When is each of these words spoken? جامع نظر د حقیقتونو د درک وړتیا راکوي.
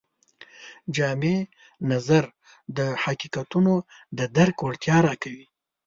جامع 0.95 1.35
نظر 1.91 2.23
د 2.77 2.79
حقیقتونو 3.03 3.73
د 4.17 4.19
درک 4.37 4.57
وړتیا 4.61 4.97
راکوي. 5.07 5.45